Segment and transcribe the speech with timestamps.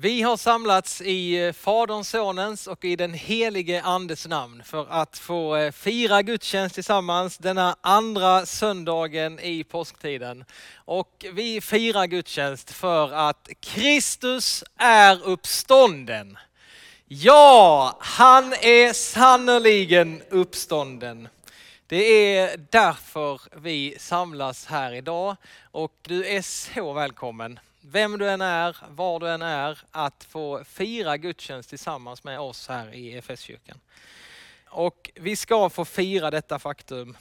[0.00, 5.18] Vi har samlats i eh, Faderns, Sonens och i den helige Andes namn för att
[5.18, 10.44] få eh, fira gudstjänst tillsammans denna andra söndagen i påsktiden.
[10.74, 16.38] Och vi firar gudstjänst för att Kristus är uppstånden.
[17.08, 21.28] Ja, han är sannerligen uppstånden.
[21.86, 25.36] Det är därför vi samlas här idag
[25.70, 27.58] och du är så välkommen
[27.90, 32.68] vem du än är, var du än är, att få fira gudstjänst tillsammans med oss
[32.68, 33.80] här i EFS-kyrkan.
[34.66, 37.16] Och vi ska få fira detta faktum.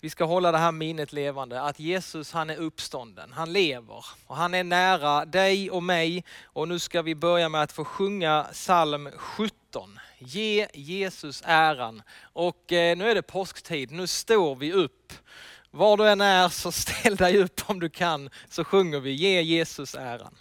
[0.00, 4.36] Vi ska hålla det här minnet levande, att Jesus han är uppstånden, han lever och
[4.36, 6.24] han är nära dig och mig.
[6.44, 9.98] Och nu ska vi börja med att få sjunga psalm 17.
[10.18, 12.02] Ge Jesus äran.
[12.20, 15.12] Och eh, nu är det påsktid, nu står vi upp
[15.70, 19.42] var du än är så ställ dig upp om du kan så sjunger vi Ge
[19.42, 20.34] Jesus äran.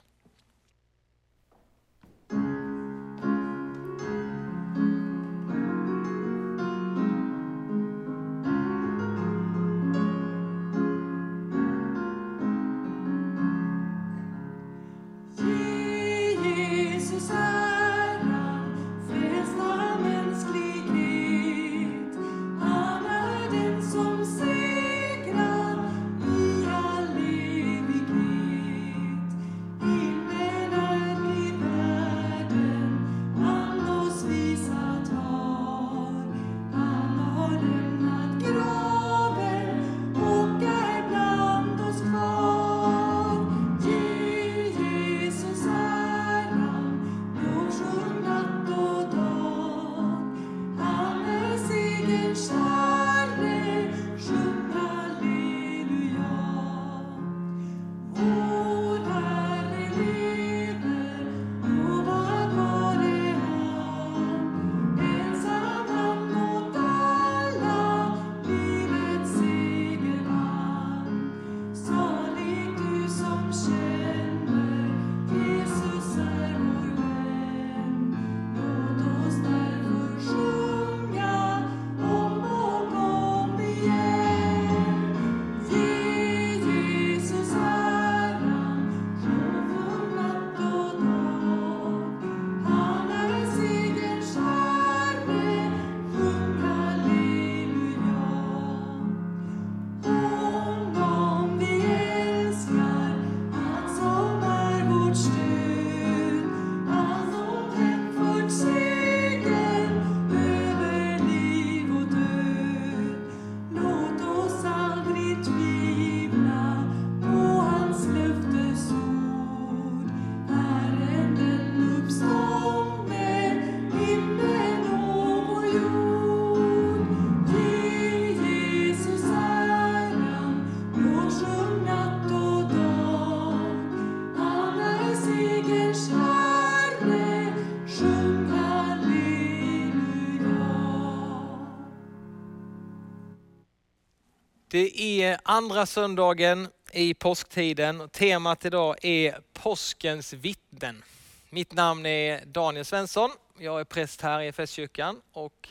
[144.77, 148.09] Det är andra söndagen i påsktiden.
[148.09, 151.03] Temat idag är påskens vittnen.
[151.49, 153.31] Mitt namn är Daniel Svensson.
[153.57, 155.69] Jag är präst här i FS-kyrkan och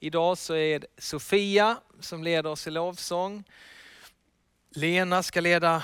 [0.00, 3.44] idag så är det Sofia som leder oss i lovsång.
[4.70, 5.82] Lena ska leda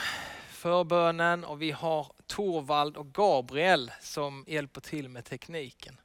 [0.51, 5.97] förbönen och vi har Torvald och Gabriel som hjälper till med tekniken.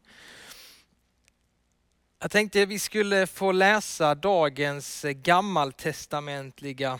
[2.19, 6.99] Jag tänkte vi skulle få läsa dagens eh, gammaltestamentliga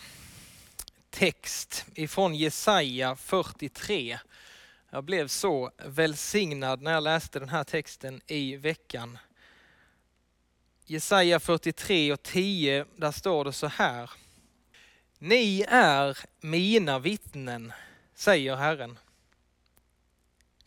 [1.09, 4.19] text ifrån Jesaja 43.
[4.89, 9.17] Jag blev så välsignad när jag läste den här texten i veckan.
[10.85, 14.09] Jesaja 43 och 10, där står det så här.
[15.19, 17.73] Ni är mina vittnen,
[18.15, 18.99] säger Herren.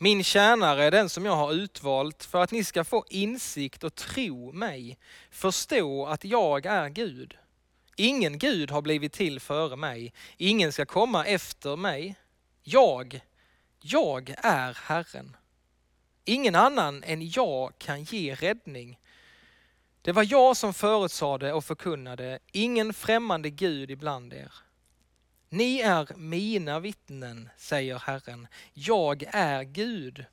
[0.02, 3.94] Min tjänare är den som jag har utvalt för att ni ska få insikt och
[3.94, 4.98] tro mig,
[5.30, 7.36] förstå att jag är Gud.
[7.96, 12.14] Ingen Gud har blivit till före mig, ingen ska komma efter mig.
[12.62, 13.20] Jag,
[13.80, 15.36] jag är Herren.
[16.24, 18.98] Ingen annan än jag kan ge räddning.
[20.02, 24.52] Det var jag som förutsade och förkunnade, ingen främmande Gud ibland er.
[25.52, 28.46] Ni är mina vittnen, säger Herren.
[28.72, 30.24] Jag är Gud.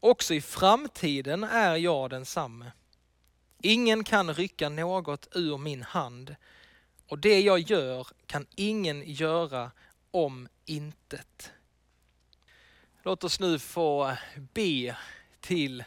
[0.00, 2.72] Också i framtiden är jag densamme.
[3.62, 6.36] Ingen kan rycka något ur min hand
[7.08, 9.70] och det jag gör kan ingen göra
[10.10, 11.52] om intet.
[13.02, 14.96] Låt oss nu få be
[15.40, 15.84] till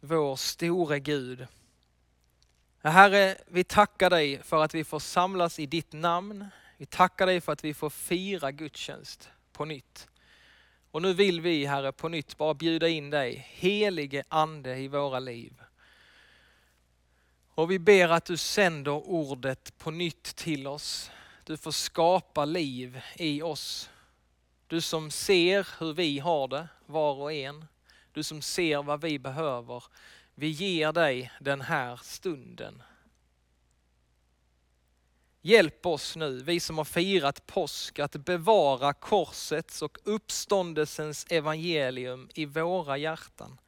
[0.00, 1.46] vår store Gud.
[2.82, 6.48] Herre, vi tackar dig för att vi får samlas i ditt namn.
[6.76, 10.08] Vi tackar dig för att vi får fira gudstjänst på nytt.
[10.90, 15.18] Och nu vill vi Herre på nytt bara bjuda in dig, helige Ande i våra
[15.18, 15.62] liv.
[17.54, 21.10] Och vi ber att du sänder ordet på nytt till oss.
[21.44, 23.90] Du får skapa liv i oss.
[24.66, 27.64] Du som ser hur vi har det, var och en.
[28.12, 29.84] Du som ser vad vi behöver.
[30.34, 32.82] Vi ger dig den här stunden.
[35.46, 42.44] Hjälp oss nu, vi som har firat påsk, att bevara korsets och uppståndelsens evangelium i
[42.44, 43.58] våra hjärtan.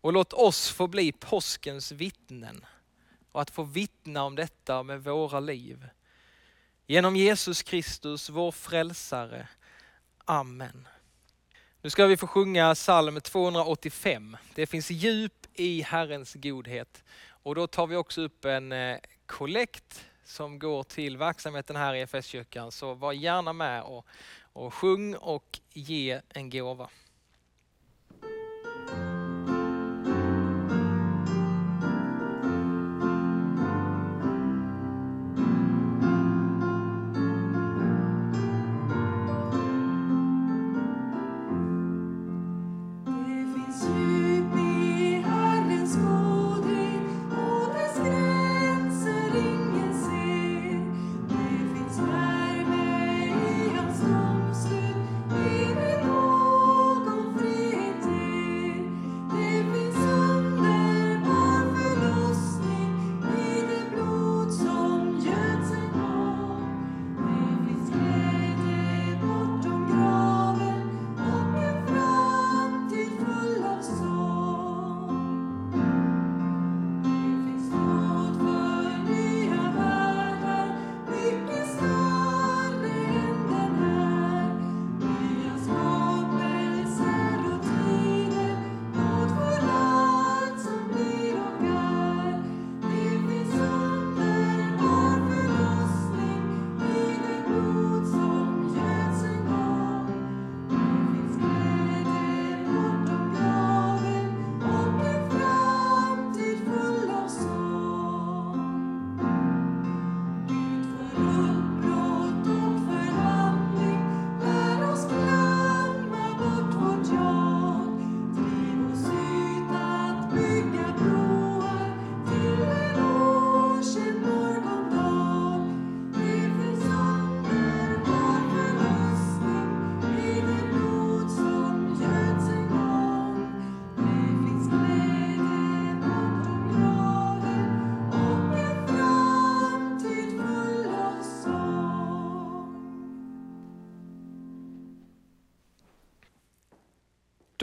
[0.00, 2.64] Och låt oss få bli påskens vittnen
[3.32, 5.88] och att få vittna om detta med våra liv.
[6.86, 9.48] Genom Jesus Kristus, vår frälsare.
[10.24, 10.88] Amen.
[11.82, 14.36] Nu ska vi få sjunga psalm 285.
[14.54, 17.04] Det finns djup i Herrens godhet.
[17.28, 22.00] Och då tar vi också upp en eh, kollekt som går till verksamheten här i
[22.00, 22.72] EFS-kyrkan.
[22.72, 24.06] Så var gärna med och,
[24.52, 26.88] och sjung och ge en gåva.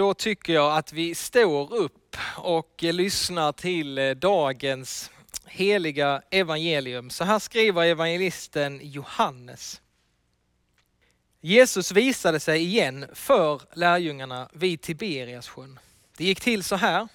[0.04, 5.12] Då tycker jag att vi står upp och lyssnar till eh, dagens
[5.46, 7.10] heliga evangelium.
[7.10, 9.82] Så här skriver evangelisten Johannes.
[11.42, 15.80] Jesus visade sig igen för lärjungarna vid Tiberiassjön.
[16.18, 17.07] Det gick till så här.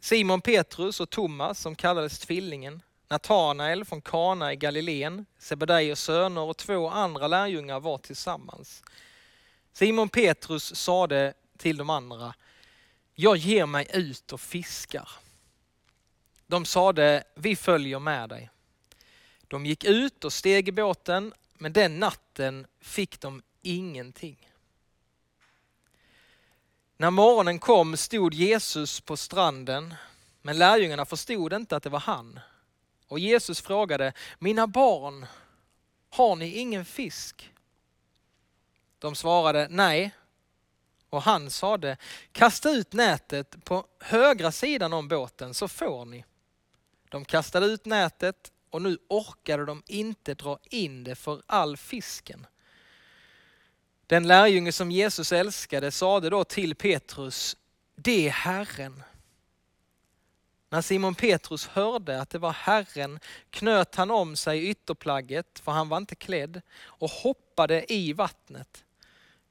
[0.00, 6.56] Simon Petrus och Thomas som kallades Tvillingen, Natanael från Kana i Galileen, Sebedaios söner och
[6.56, 8.82] två andra lärjungar var tillsammans.
[9.72, 12.34] Simon Petrus sade till de andra,
[13.14, 15.08] jag ger mig ut och fiskar.
[16.46, 18.50] De sade, vi följer med dig.
[19.48, 24.50] De gick ut och steg i båten, men den natten fick de ingenting.
[26.96, 29.94] När morgonen kom stod Jesus på stranden,
[30.42, 32.40] men lärjungarna förstod inte att det var han.
[33.08, 35.26] Och Jesus frågade, mina barn,
[36.10, 37.52] har ni ingen fisk?
[38.98, 40.12] De svarade, nej.
[41.14, 41.96] Och han sade,
[42.32, 46.24] kasta ut nätet på högra sidan om båten så får ni.
[47.08, 52.46] De kastade ut nätet och nu orkade de inte dra in det för all fisken.
[54.06, 57.56] Den lärjunge som Jesus älskade sade då till Petrus,
[57.96, 59.02] det är Herren.
[60.68, 65.88] När Simon Petrus hörde att det var Herren knöt han om sig ytterplagget, för han
[65.88, 68.84] var inte klädd, och hoppade i vattnet.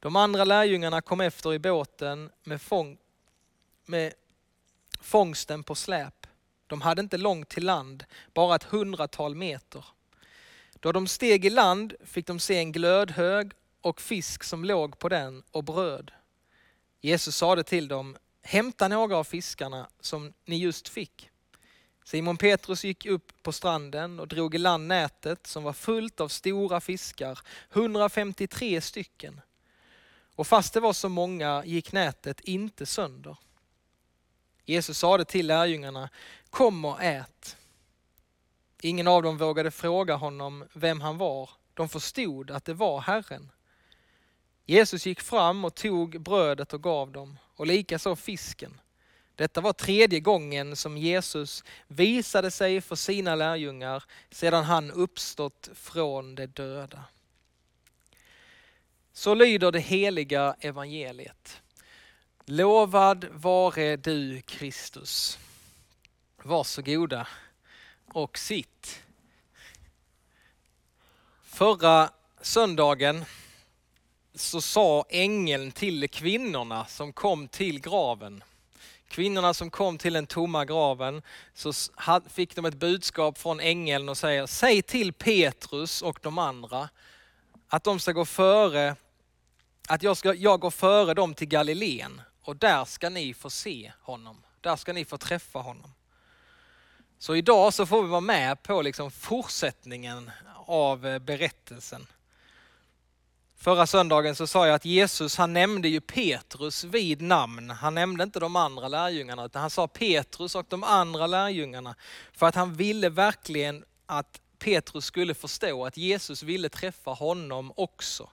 [0.03, 2.97] De andra lärjungarna kom efter i båten med, fång,
[3.85, 4.13] med
[5.01, 6.27] fångsten på släp.
[6.67, 9.85] De hade inte långt till land, bara ett hundratal meter.
[10.73, 15.09] Då de steg i land fick de se en glödhög och fisk som låg på
[15.09, 16.11] den och bröd.
[17.01, 21.29] Jesus sade till dem, hämta några av fiskarna som ni just fick.
[22.05, 26.27] Simon Petrus gick upp på stranden och drog i land nätet som var fullt av
[26.27, 27.39] stora fiskar,
[27.73, 29.41] 153 stycken.
[30.35, 33.37] Och fast det var så många gick nätet inte sönder.
[34.65, 36.09] Jesus sade till lärjungarna,
[36.49, 37.57] kom och ät.
[38.81, 41.49] Ingen av dem vågade fråga honom vem han var.
[41.73, 43.51] De förstod att det var Herren.
[44.65, 48.79] Jesus gick fram och tog brödet och gav dem, och likaså fisken.
[49.35, 56.35] Detta var tredje gången som Jesus visade sig för sina lärjungar sedan han uppstått från
[56.35, 57.03] de döda.
[59.15, 61.61] Så lyder det heliga evangeliet.
[62.45, 65.39] Lovad vare du Kristus.
[66.43, 67.27] Varsågoda
[68.13, 69.03] och sitt.
[71.43, 72.09] Förra
[72.41, 73.25] söndagen
[74.35, 78.43] så sa ängeln till kvinnorna som kom till graven.
[79.07, 81.21] Kvinnorna som kom till den tomma graven
[81.53, 81.73] så
[82.29, 86.89] fick de ett budskap från ängeln och säger säg till Petrus och de andra
[87.73, 88.95] att de ska gå före,
[89.87, 93.91] att jag, ska, jag går före dem till Galileen och där ska ni få se
[94.01, 94.43] honom.
[94.61, 95.93] Där ska ni få träffa honom.
[97.19, 100.31] Så idag så får vi vara med på liksom fortsättningen
[100.65, 102.07] av eh, berättelsen.
[103.57, 107.69] Förra söndagen så sa jag att Jesus han nämnde ju Petrus vid namn.
[107.69, 111.95] Han nämnde inte de andra lärjungarna utan han sa Petrus och de andra lärjungarna.
[112.33, 118.29] För att han ville verkligen att Petrus skulle förstå att Jesus ville träffa honom också.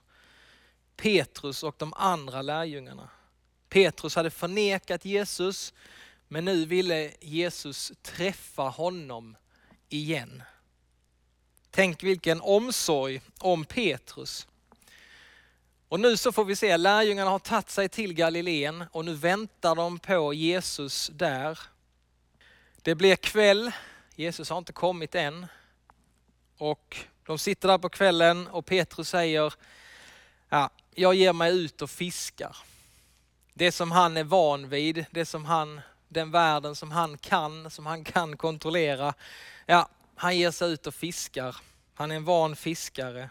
[0.95, 3.09] Petrus och de andra lärjungarna.
[3.69, 5.73] Petrus hade förnekat Jesus
[6.27, 9.35] men nu ville Jesus träffa honom
[9.89, 10.43] igen.
[11.71, 14.47] Tänk vilken omsorg om Petrus.
[15.87, 19.75] Och nu så får vi se, lärjungarna har tagit sig till Galileen och nu väntar
[19.75, 21.59] de på Jesus där.
[22.81, 23.71] Det blir kväll,
[24.15, 25.47] Jesus har inte kommit än.
[26.61, 29.53] Och de sitter där på kvällen och Petrus säger,
[30.49, 32.57] ja, jag ger mig ut och fiskar.
[33.53, 37.85] Det som han är van vid, det som han, den världen som han kan, som
[37.85, 39.13] han kan kontrollera.
[39.65, 41.55] Ja, han ger sig ut och fiskar.
[41.93, 43.29] Han är en van fiskare.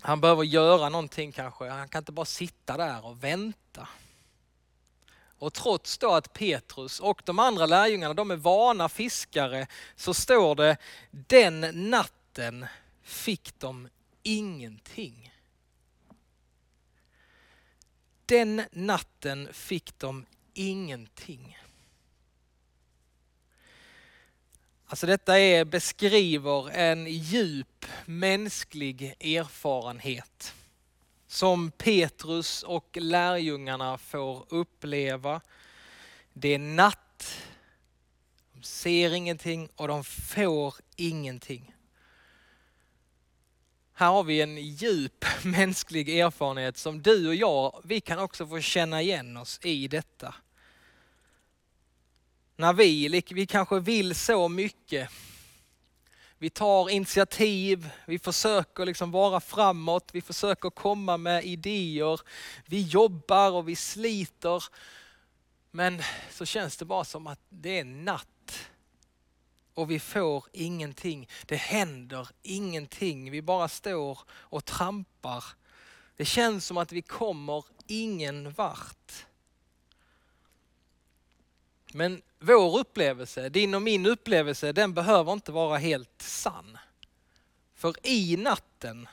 [0.00, 1.68] Han behöver göra någonting kanske.
[1.68, 3.88] Han kan inte bara sitta där och vänta.
[5.38, 10.54] Och trots då att Petrus och de andra lärjungarna, de är vana fiskare, så står
[10.54, 10.76] det
[11.10, 12.66] den natten
[13.02, 13.88] fick de
[14.22, 15.32] ingenting.
[18.26, 21.58] Den natten fick de ingenting.
[24.86, 30.54] Alltså detta är, beskriver en djup mänsklig erfarenhet
[31.34, 35.40] som Petrus och lärjungarna får uppleva.
[36.32, 37.36] Det är natt,
[38.52, 41.74] de ser ingenting och de får ingenting.
[43.94, 48.60] Här har vi en djup mänsklig erfarenhet som du och jag, vi kan också få
[48.60, 50.34] känna igen oss i detta.
[52.56, 55.10] När vi, vi kanske vill så mycket.
[56.38, 62.20] Vi tar initiativ, vi försöker liksom vara framåt, vi försöker komma med idéer.
[62.66, 64.64] Vi jobbar och vi sliter.
[65.70, 68.68] Men så känns det bara som att det är natt
[69.74, 71.28] och vi får ingenting.
[71.46, 73.30] Det händer ingenting.
[73.30, 75.44] Vi bara står och trampar.
[76.16, 79.26] Det känns som att vi kommer ingen vart.
[81.96, 86.78] Men vår upplevelse, din och min upplevelse, den behöver inte vara helt sann.
[87.74, 89.08] För i natten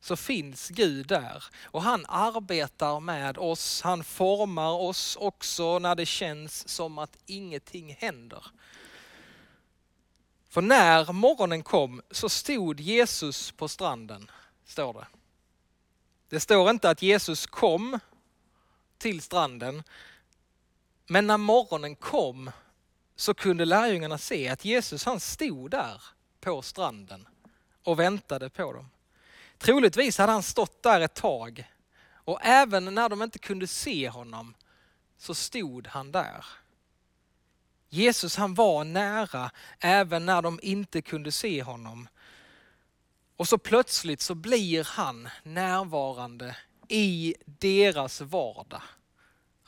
[0.00, 3.82] så finns Gud där och han arbetar med oss.
[3.82, 8.46] Han formar oss också när det känns som att ingenting händer.
[10.48, 14.30] För när morgonen kom så stod Jesus på stranden,
[14.64, 15.06] står det.
[16.28, 17.98] Det står inte att Jesus kom
[18.98, 19.82] till stranden,
[21.08, 22.50] men när morgonen kom
[23.16, 26.02] så kunde lärjungarna se att Jesus han stod där
[26.40, 27.28] på stranden
[27.84, 28.90] och väntade på dem.
[29.58, 31.72] Troligtvis hade han stått där ett tag
[32.12, 34.54] och även när de inte kunde se honom
[35.18, 36.44] så stod han där.
[37.88, 39.50] Jesus han var nära
[39.80, 42.08] även när de inte kunde se honom.
[43.36, 46.56] Och så plötsligt så blir han närvarande
[46.88, 48.82] i deras vardag.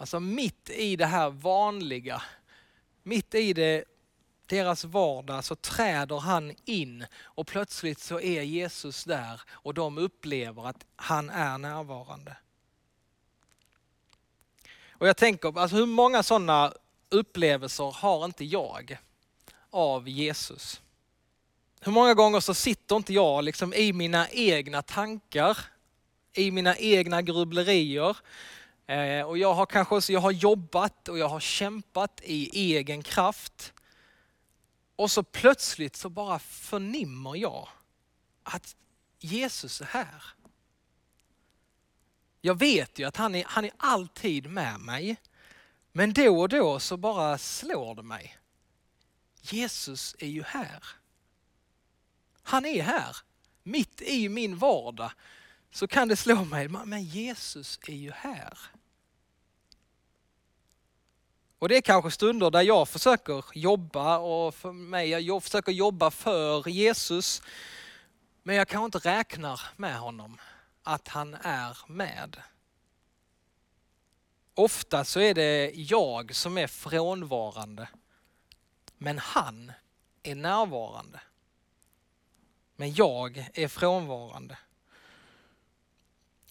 [0.01, 2.23] Alltså mitt i det här vanliga,
[3.03, 3.85] mitt i det
[4.47, 10.67] deras vardag så träder han in och plötsligt så är Jesus där och de upplever
[10.67, 12.37] att han är närvarande.
[14.91, 16.73] Och jag tänker, alltså hur många sådana
[17.09, 18.99] upplevelser har inte jag
[19.71, 20.81] av Jesus?
[21.81, 25.59] Hur många gånger så sitter inte jag liksom i mina egna tankar,
[26.33, 28.17] i mina egna grubblerier.
[28.91, 33.03] Eh, och jag har kanske också, jag har jobbat och jag har kämpat i egen
[33.03, 33.73] kraft.
[34.97, 37.69] Och så plötsligt så bara förnimmer jag
[38.43, 38.77] att
[39.19, 40.25] Jesus är här.
[42.41, 45.17] Jag vet ju att han är, han är alltid med mig.
[45.93, 48.39] Men då och då så bara slår det mig.
[49.41, 50.85] Jesus är ju här.
[52.43, 53.17] Han är här.
[53.63, 55.13] Mitt i min vardag
[55.71, 58.59] så kan det slå mig, men Jesus är ju här.
[61.61, 66.11] Och det är kanske stunder där jag försöker jobba och för mig, jag försöker jobba
[66.11, 67.43] för Jesus.
[68.43, 70.41] Men jag kanske inte räknar med honom,
[70.83, 72.37] att han är med.
[74.55, 77.89] Ofta så är det jag som är frånvarande.
[78.99, 79.73] Men han
[80.23, 81.21] är närvarande.
[82.77, 84.59] Men jag är frånvarande.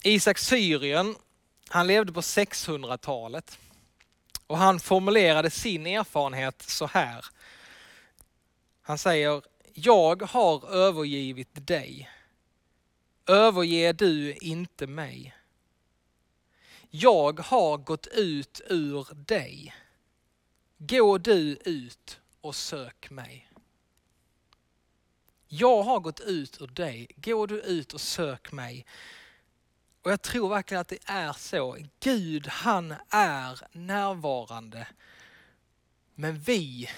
[0.04, 1.16] Isak Syrien,
[1.70, 3.60] han levde på 600-talet.
[4.50, 7.26] Och han formulerade sin erfarenhet så här.
[8.82, 9.42] Han säger,
[9.74, 12.10] jag har övergivit dig.
[13.26, 15.36] Överge du inte mig.
[16.90, 19.76] Jag har gått ut ur dig.
[20.78, 23.52] Gå du ut och sök mig.
[25.48, 27.08] Jag har gått ut ur dig.
[27.16, 28.86] Gå du ut och sök mig.
[30.02, 31.78] Och jag tror verkligen att det är så.
[32.00, 34.88] Gud han är närvarande.
[36.16, 36.90] Men vi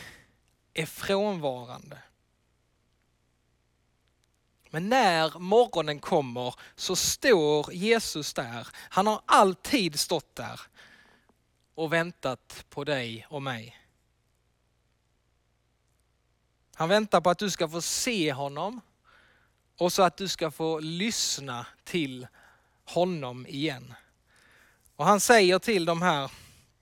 [0.74, 1.98] är frånvarande.
[4.70, 8.68] Men när morgonen kommer så står Jesus där.
[8.74, 10.62] Han har alltid stått där
[11.76, 13.78] och väntat på dig och mig.
[16.76, 18.82] Han väntar på att du ska få se honom
[19.78, 22.28] och så att du ska få lyssna till
[22.86, 23.94] honom igen.
[24.96, 26.32] Och han säger till de här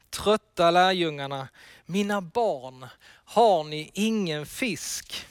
[0.10, 1.48] trötta lärjungarna,
[1.86, 2.88] mina barn,
[3.26, 5.26] har ni ingen fisk?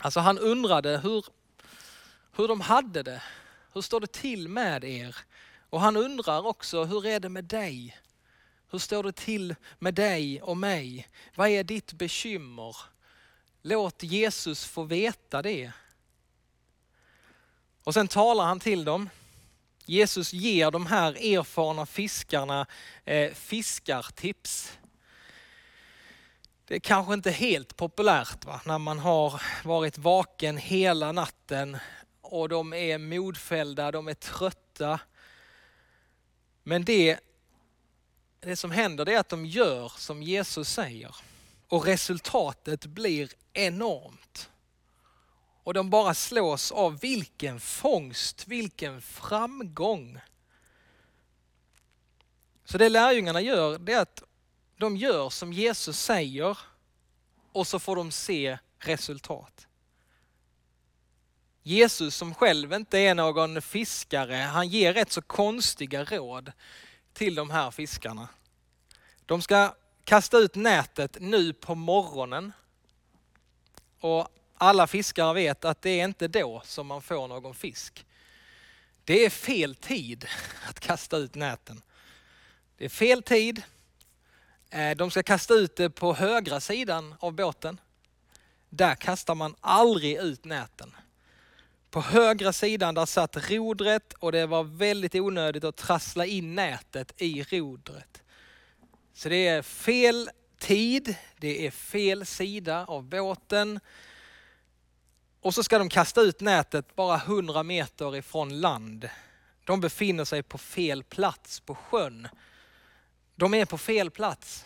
[0.00, 1.24] Alltså han undrade hur,
[2.36, 3.22] hur de hade det.
[3.72, 5.16] Hur står det till med er?
[5.70, 7.96] Och han undrar också, hur är det med dig?
[8.70, 11.08] Hur står det till med dig och mig?
[11.34, 12.76] Vad är ditt bekymmer?
[13.62, 15.72] Låt Jesus få veta det.
[17.90, 19.10] Och sen talar han till dem.
[19.86, 22.66] Jesus ger de här erfarna fiskarna
[23.04, 24.78] eh, fiskartips.
[26.64, 28.60] Det är kanske inte helt populärt va?
[28.64, 31.76] när man har varit vaken hela natten
[32.20, 35.00] och de är modfällda, de är trötta.
[36.62, 37.18] Men det,
[38.40, 41.16] det som händer är att de gör som Jesus säger
[41.68, 44.49] och resultatet blir enormt.
[45.62, 50.20] Och de bara slås av vilken fångst, vilken framgång.
[52.64, 54.22] Så det lärjungarna gör, det är att
[54.76, 56.58] de gör som Jesus säger
[57.52, 59.66] och så får de se resultat.
[61.62, 66.52] Jesus som själv inte är någon fiskare, han ger rätt så konstiga råd
[67.12, 68.28] till de här fiskarna.
[69.26, 72.52] De ska kasta ut nätet nu på morgonen.
[74.00, 74.28] Och
[74.62, 78.06] alla fiskare vet att det är inte då som man får någon fisk.
[79.04, 80.26] Det är fel tid
[80.68, 81.82] att kasta ut näten.
[82.76, 83.62] Det är fel tid.
[84.70, 87.80] Eh, de ska kasta ut det på högra sidan av båten.
[88.68, 90.96] Där kastar man aldrig ut näten.
[91.90, 97.22] På högra sidan där satt rodret och det var väldigt onödigt att trassla in nätet
[97.22, 98.22] i rodret.
[99.14, 103.80] Så det är fel tid, det är fel sida av båten.
[105.40, 109.08] Och så ska de kasta ut nätet bara 100 meter ifrån land.
[109.64, 112.28] De befinner sig på fel plats på sjön.
[113.34, 114.64] De är på fel plats.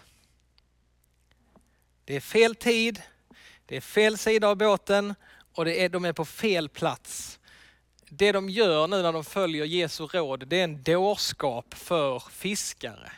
[2.04, 3.02] Det är fel tid,
[3.66, 5.14] det är fel sida av båten
[5.54, 7.38] och det är, de är på fel plats.
[8.08, 13.12] Det de gör nu när de följer Jesu råd, det är en dårskap för fiskare.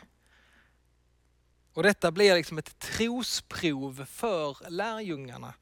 [1.73, 5.53] Och detta blir liksom ett trosprov för lärjungarna.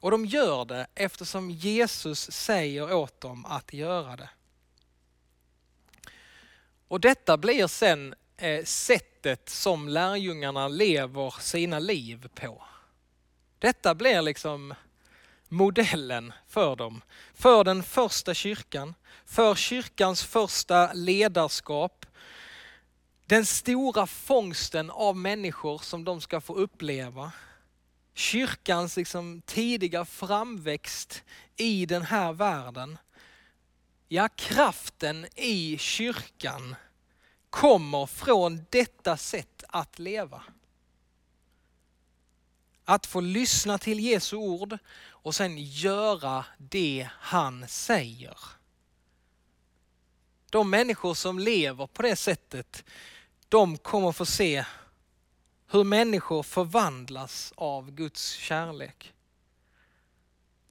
[0.00, 4.30] Och de gör det eftersom Jesus säger åt dem att göra det.
[6.88, 12.62] Och detta blir sen eh, sättet som lärjungarna lever sina liv på.
[13.58, 14.74] Detta blir liksom
[15.48, 17.02] modellen för dem.
[17.34, 18.94] För den första kyrkan,
[19.26, 22.06] för kyrkans första ledarskap,
[23.26, 27.32] den stora fångsten av människor som de ska få uppleva.
[28.18, 31.22] Kyrkans liksom tidiga framväxt
[31.56, 32.98] i den här världen.
[34.08, 36.76] Ja, kraften i kyrkan
[37.50, 40.42] kommer från detta sätt att leva.
[42.84, 44.78] Att få lyssna till Jesu ord
[45.08, 48.38] och sen göra det han säger.
[50.50, 52.84] De människor som lever på det sättet,
[53.48, 54.64] de kommer få se
[55.70, 59.12] hur människor förvandlas av Guds kärlek.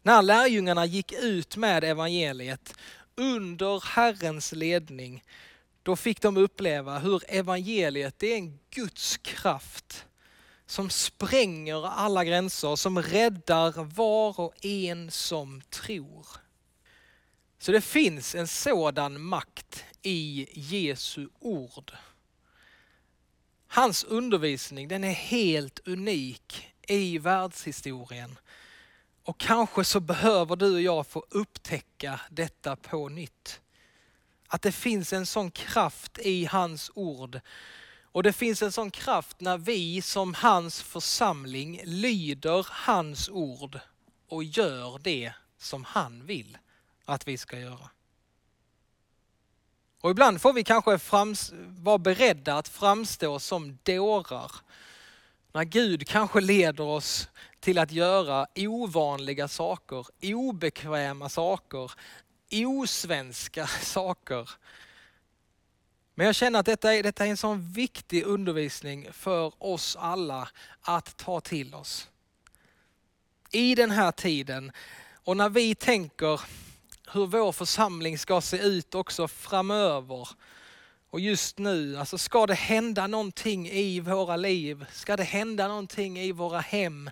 [0.02, 2.74] När lärjungarna gick ut med evangeliet
[3.16, 5.24] under Herrens ledning,
[5.84, 10.06] då fick de uppleva hur evangeliet är en Guds kraft
[10.66, 16.28] som spränger alla gränser, som räddar var och en som tror.
[17.60, 21.92] Så det finns en sådan makt i Jesu ord.
[23.68, 28.38] Hans undervisning den är helt unik i världshistorien.
[29.24, 33.62] Och kanske så behöver du och jag få upptäcka detta på nytt.
[34.48, 37.40] Att det finns en sån kraft i hans ord.
[38.02, 43.80] Och det finns en sån kraft när vi som hans församling lyder hans ord
[44.28, 46.58] och gör det som han vill
[47.06, 47.90] att vi ska göra.
[50.02, 54.52] Och ibland får vi kanske frams, vara beredda att framstå som dårar.
[55.52, 57.30] När Gud kanske leder oss
[57.60, 61.92] till att göra ovanliga saker, obekväma saker,
[62.52, 64.50] osvenska saker.
[66.16, 70.50] Men jag känner att detta är, detta är en sån viktig undervisning för oss alla
[70.82, 72.10] att ta till oss.
[73.52, 74.72] I den här tiden
[75.24, 76.42] och när vi tänker
[77.12, 80.30] hur vår församling ska se ut också framöver.
[81.10, 86.20] Och just nu, alltså ska det hända någonting i våra liv, ska det hända någonting
[86.20, 87.10] i våra hem,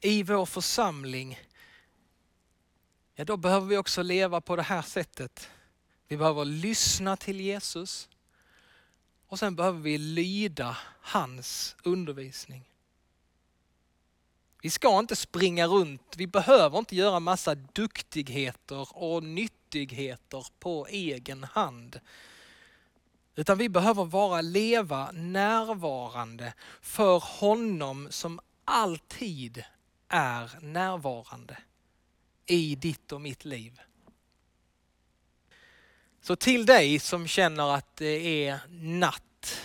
[0.00, 1.38] i vår församling,
[3.14, 5.50] ja då behöver vi också leva på det här sättet.
[6.08, 8.08] Vi behöver lyssna till Jesus
[9.28, 12.64] och sen behöver vi lyda hans undervisning.
[14.66, 21.44] Vi ska inte springa runt, vi behöver inte göra massa duktigheter och nyttigheter på egen
[21.44, 22.00] hand.
[23.34, 29.64] Utan vi behöver vara leva närvarande för honom som alltid
[30.08, 31.58] är närvarande
[32.46, 33.80] i ditt och mitt liv.
[36.22, 39.60] Så till dig som känner att det är natt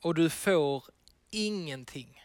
[0.00, 0.84] och du får
[1.30, 2.15] ingenting.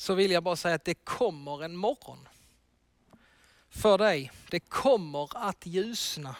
[0.00, 2.28] Så vill jag bara säga att det kommer en morgon
[3.70, 4.32] för dig.
[4.50, 6.36] Det kommer att ljusna.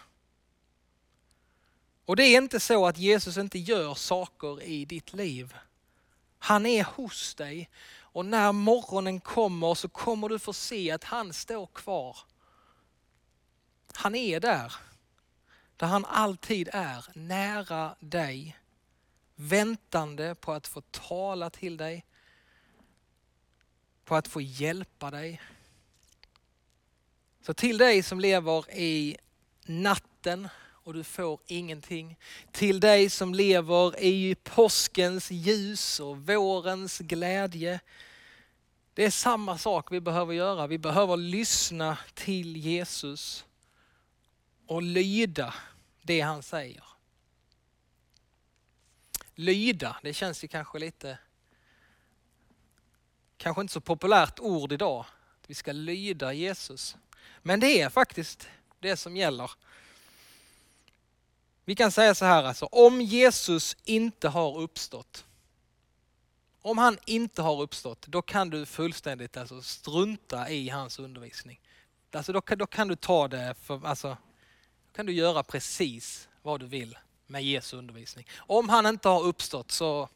[2.05, 5.55] Och det är inte så att Jesus inte gör saker i ditt liv.
[6.39, 7.71] Han är hos dig
[8.01, 12.17] och när morgonen kommer så kommer du få se att han står kvar.
[13.95, 14.75] Han är där,
[15.77, 18.57] där han alltid är, nära dig.
[19.35, 22.05] Väntande på att få tala till dig,
[24.11, 25.41] på att få hjälpa dig.
[27.43, 29.17] Så till dig som lever i
[29.63, 32.19] natten och du får ingenting.
[32.53, 37.81] Till dig som lever i påskens ljus och vårens glädje.
[38.95, 40.67] Det är samma sak vi behöver göra.
[40.67, 43.45] Vi behöver lyssna till Jesus
[44.67, 45.55] och lyda
[46.03, 46.85] det han säger.
[49.35, 51.19] Lyda, det känns ju kanske lite,
[53.41, 55.05] kanske inte så populärt ord idag.
[55.41, 56.97] Att vi ska lyda Jesus.
[57.43, 58.49] Men det är faktiskt
[58.81, 59.51] det som gäller.
[61.65, 65.25] Vi kan säga så här alltså, om Jesus inte har uppstått,
[66.63, 71.61] om han inte har uppstått, då kan du fullständigt alltså strunta i hans undervisning.
[72.13, 74.17] Alltså då, då kan du ta det för, alltså,
[74.93, 78.27] kan du göra precis vad du vill med Jesu undervisning.
[78.37, 80.09] Om han inte har uppstått så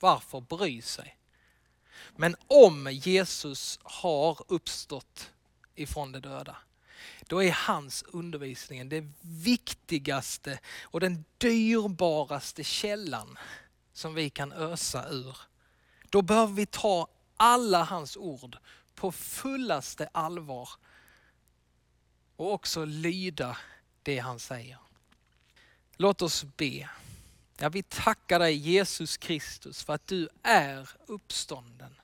[0.00, 1.16] varför bry sig?
[2.16, 5.30] Men om Jesus har uppstått
[5.74, 6.56] ifrån de döda,
[7.20, 13.38] då är hans undervisning det viktigaste och den dyrbaraste källan
[13.92, 15.36] som vi kan ösa ur.
[16.10, 18.56] Då behöver vi ta alla hans ord
[18.94, 20.68] på fullaste allvar
[22.36, 23.56] och också lyda
[24.02, 24.78] det han säger.
[25.96, 26.88] Låt oss be.
[27.62, 32.00] Ja, vi tackar dig Jesus Kristus för att du är uppstånden.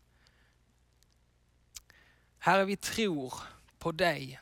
[2.39, 3.35] Herre, vi tror
[3.79, 4.41] på dig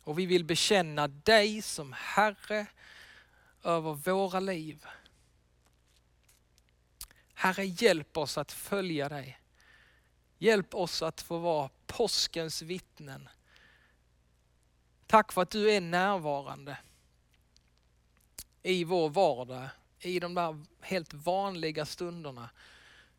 [0.00, 2.66] och vi vill bekänna dig som Herre
[3.62, 4.86] över våra liv.
[7.34, 9.40] Herre, hjälp oss att följa dig.
[10.38, 13.28] Hjälp oss att få vara påskens vittnen.
[15.06, 16.78] Tack för att du är närvarande
[18.62, 19.68] i vår vardag,
[20.00, 22.50] i de där helt vanliga stunderna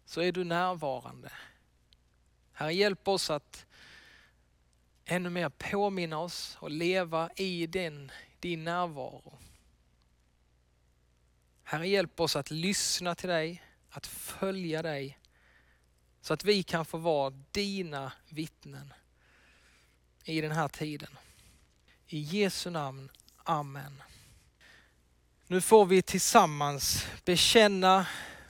[0.06, 1.32] så är du närvarande.
[2.54, 3.66] Herre, hjälp oss att
[5.06, 9.38] ännu mer påminna oss och leva i din, din närvaro.
[11.64, 15.20] Herre, hjälp oss att lyssna till dig, att följa dig,
[16.22, 18.94] så att vi kan få vara dina vittnen
[20.24, 21.18] i den här tiden.
[22.08, 23.10] I Jesu namn,
[23.44, 24.04] Amen.
[25.50, 28.08] Nu får vi tillsammans bekänna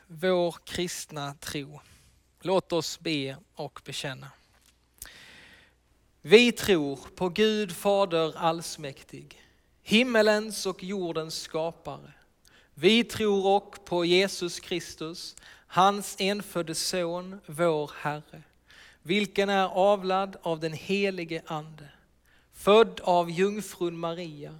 [0.08, 1.80] vår kristna tro.
[2.42, 4.28] Låt oss be och bekänna.
[6.22, 9.42] Vi tror på Gud Fader allsmäktig,
[9.84, 12.14] himmelens och jordens skapare.
[12.74, 15.36] Vi tror också på Jesus Kristus,
[15.68, 18.44] hans enfödde son, vår Herre,
[19.02, 21.90] vilken är avlad av den helige Ande,
[22.54, 24.60] född av jungfrun Maria,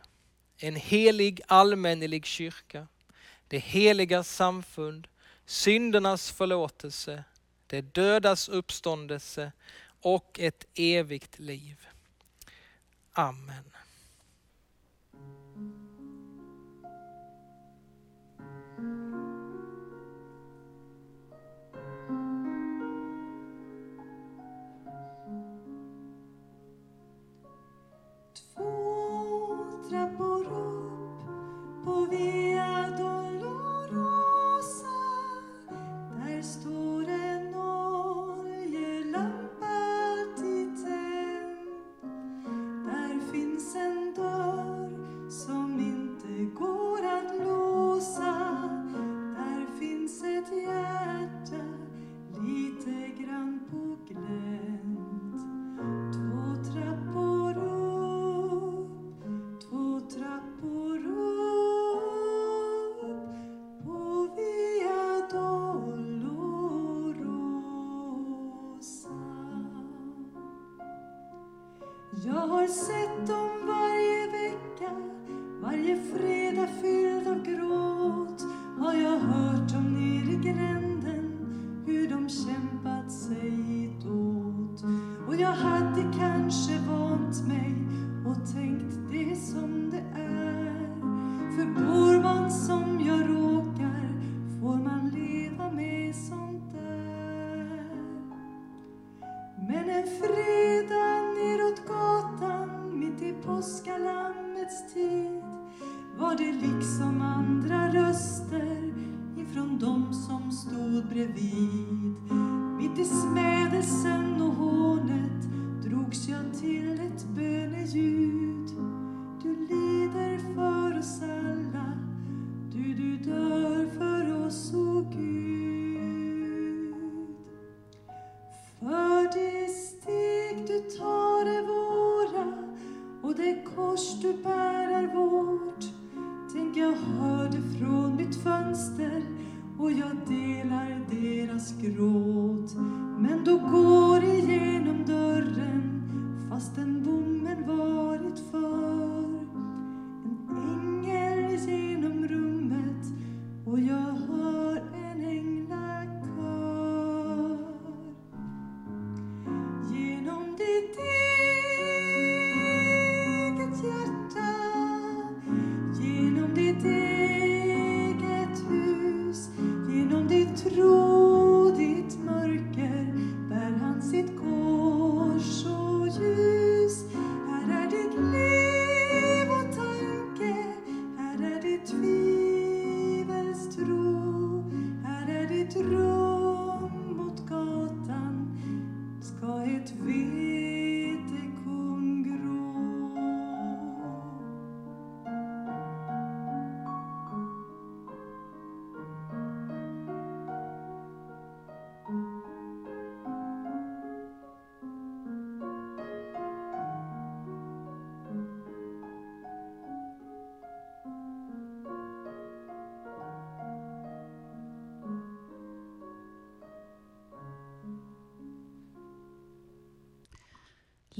[0.63, 2.87] en helig allmännelig kyrka,
[3.47, 5.07] det heliga samfund,
[5.45, 7.23] syndernas förlåtelse,
[7.67, 9.51] det dödas uppståndelse
[10.01, 11.87] och ett evigt liv.
[13.13, 13.63] Amen.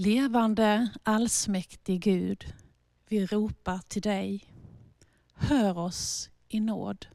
[0.04, 2.54] Levande allsmäktig Gud,
[3.08, 4.54] vi ropar till dig.
[5.34, 7.08] Hör oss i nåd.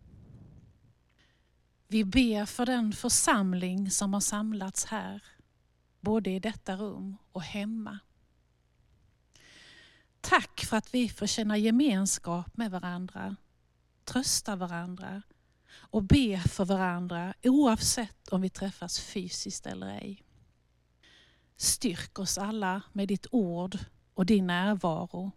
[1.88, 5.22] Vi ber för den församling som har samlats här,
[6.00, 7.98] både i detta rum och hemma.
[10.20, 13.36] Tack för att vi får känna gemenskap med varandra,
[14.04, 15.22] trösta varandra
[15.68, 20.25] och be för varandra oavsett om vi träffas fysiskt eller ej.
[21.56, 23.78] Styrk oss alla med ditt ord
[24.14, 25.30] och din närvaro.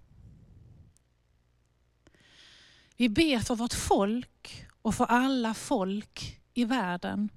[2.97, 7.29] Vi ber för vårt folk och för alla folk i världen.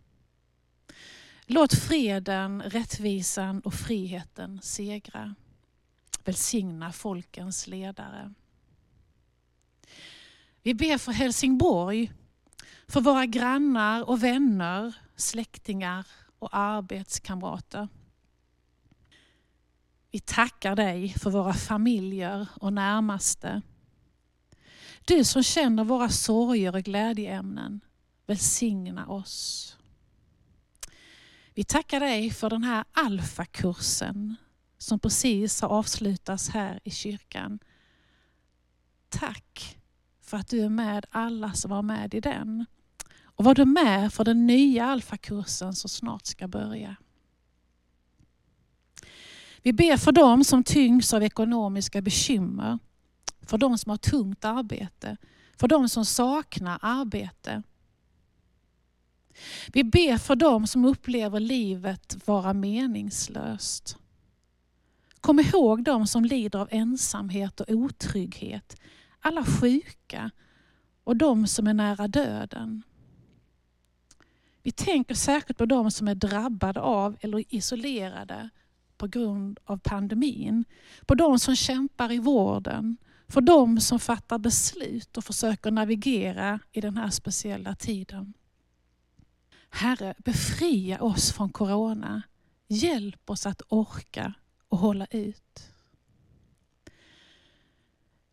[1.47, 5.35] Låt freden, rättvisan och friheten segra.
[6.25, 8.35] Välsigna folkens ledare.
[10.63, 12.13] Vi ber för Helsingborg,
[12.89, 16.07] för våra grannar och vänner, släktingar
[16.39, 17.89] och arbetskamrater.
[20.13, 23.63] Vi tackar dig för våra familjer och närmaste.
[25.05, 27.81] Du som känner våra sorger och glädjeämnen,
[28.27, 29.77] välsigna oss.
[31.55, 34.37] Vi tackar dig för den här alfakursen
[34.79, 37.59] som precis har avslutats här i kyrkan.
[39.09, 39.79] Tack
[40.21, 42.67] för att du är med alla som var med i den.
[43.23, 46.97] Och var du med för den nya alfakursen som snart ska börja.
[49.63, 52.79] Vi ber för dem som tyngs av ekonomiska bekymmer,
[53.43, 55.17] för dem som har tungt arbete,
[55.57, 57.63] för dem som saknar arbete.
[59.73, 63.97] Vi ber för dem som upplever livet vara meningslöst.
[65.21, 68.81] Kom ihåg dem som lider av ensamhet och otrygghet,
[69.21, 70.31] alla sjuka
[71.05, 72.83] och de som är nära döden.
[74.63, 78.51] Vi tänker särskilt på de som är drabbade av eller isolerade
[79.03, 80.65] på grund av pandemin.
[81.07, 82.97] På de som kämpar i vården,
[83.29, 88.35] för de som fattar beslut och försöker navigera i den här speciella tiden.
[89.71, 92.23] Herre, befria oss från Corona.
[92.69, 94.35] Hjälp oss att orka
[94.69, 95.71] och hålla ut.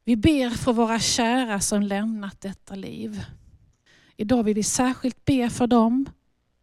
[0.04, 3.26] Vi ber för våra kära som lämnat detta liv.
[4.18, 6.10] Idag vill vi särskilt be för dem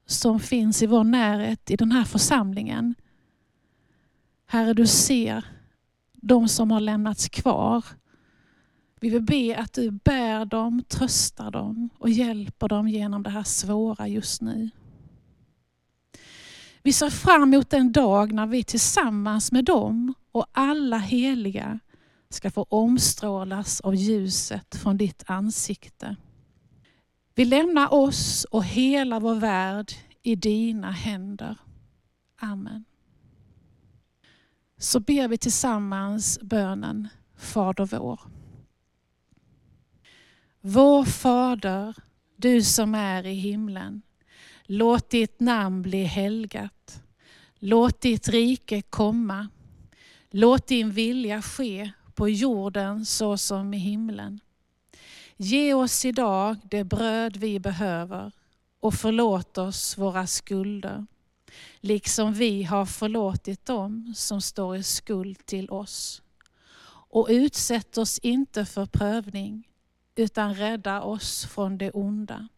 [0.07, 2.95] som finns i vår närhet i den här församlingen.
[4.47, 5.45] Herre, du ser
[6.13, 7.85] de som har lämnats kvar.
[9.01, 13.43] Vi vill be att du bär dem, tröstar dem och hjälper dem genom det här
[13.43, 14.71] svåra just nu.
[16.83, 21.79] Vi ser fram emot den dag när vi tillsammans med dem och alla heliga
[22.29, 26.17] ska få omstrålas av ljuset från ditt ansikte.
[27.35, 31.59] Vi lämnar oss och hela vår värld i dina händer.
[32.41, 32.85] Amen.
[34.87, 38.21] Så ber vi tillsammans bönen Fader vår.
[40.61, 41.95] Vår Fader,
[42.37, 44.03] du som är i himlen.
[44.65, 47.03] Låt ditt namn bli helgat.
[47.59, 49.49] Låt ditt rike komma.
[50.31, 54.41] Låt din vilja ske på jorden så som i himlen.
[55.37, 58.33] Ge oss idag det bröd vi behöver
[58.81, 61.07] och förlåt oss våra skulder,
[61.81, 66.23] liksom vi har förlåtit dem som står i skuld till oss.
[66.89, 69.69] Och utsätt oss inte för prövning,
[70.15, 72.49] utan rädda oss från det onda.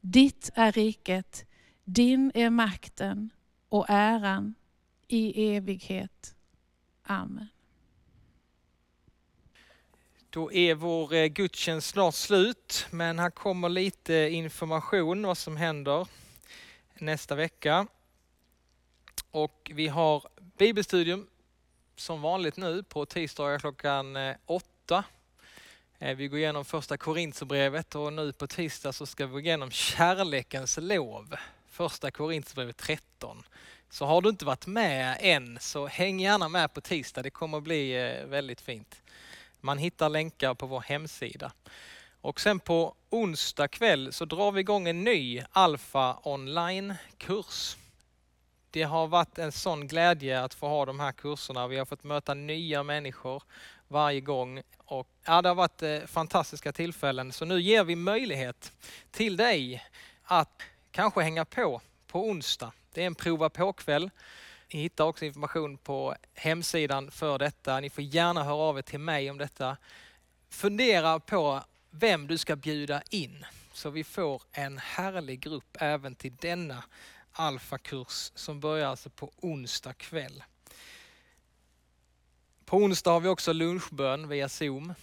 [0.00, 1.44] Ditt är riket,
[1.84, 3.30] din är makten
[3.68, 4.54] och äran
[5.08, 6.34] i evighet.
[7.02, 7.48] Amen.
[10.30, 16.08] Då är vår eh, gudstjänst snart slut, men här kommer lite information vad som händer
[16.94, 17.86] nästa vecka.
[19.34, 20.22] Och vi har
[20.58, 21.26] bibelstudium
[21.96, 25.04] som vanligt nu på tisdagar klockan eh, åtta.
[25.98, 29.70] Eh, vi går igenom första Korintierbrevet och nu på tisdag så ska vi gå igenom
[29.70, 31.34] kärlekens lov.
[31.70, 33.42] Första Korintierbrevet 13.
[33.90, 37.60] Så har du inte varit med än så häng gärna med på tisdag, det kommer
[37.60, 39.02] bli eh, väldigt fint.
[39.60, 41.52] Man hittar länkar på vår hemsida.
[42.20, 47.76] Och sen på onsdag kväll så drar vi igång en ny Alfa online-kurs.
[48.74, 51.68] Det har varit en sån glädje att få ha de här kurserna.
[51.68, 53.42] Vi har fått möta nya människor
[53.88, 54.62] varje gång.
[54.78, 57.32] Och, ja, det har varit eh, fantastiska tillfällen.
[57.32, 58.72] Så nu ger vi möjlighet
[59.10, 59.84] till dig
[60.22, 62.72] att kanske hänga på på onsdag.
[62.92, 64.10] Det är en prova på-kväll.
[64.72, 67.80] Ni hittar också information på hemsidan för detta.
[67.80, 69.76] Ni får gärna höra av er till mig om detta.
[70.50, 71.60] Fundera på
[71.90, 76.84] vem du ska bjuda in så vi får en härlig grupp även till denna
[77.34, 80.44] alfakurs som börjar alltså på onsdag kväll.
[82.64, 84.94] På onsdag har vi också lunchbön via Zoom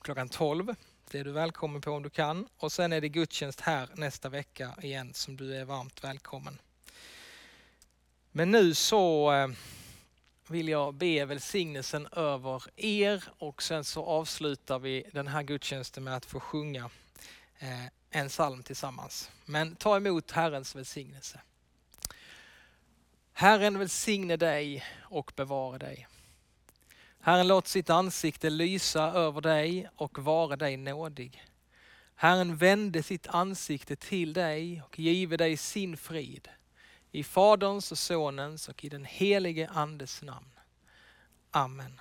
[0.00, 0.74] klockan 12.
[1.10, 2.48] Det är du välkommen på om du kan.
[2.56, 6.58] Och sen är det gudstjänst här nästa vecka igen som du är varmt välkommen.
[8.32, 9.48] Men nu så eh,
[10.48, 16.16] vill jag be välsignelsen över er och sen så avslutar vi den här gudstjänsten med
[16.16, 16.90] att få sjunga
[17.58, 19.30] eh, en psalm tillsammans.
[19.44, 21.40] Men ta emot Herrens välsignelse.
[23.40, 26.06] Herren välsigne dig och bevara dig.
[27.20, 31.44] Herren låt sitt ansikte lysa över dig och vara dig nådig.
[32.14, 36.48] Herren vände sitt ansikte till dig och give dig sin frid.
[37.10, 40.52] I Faderns och Sonens och i den helige Andes namn.
[41.50, 42.00] Amen.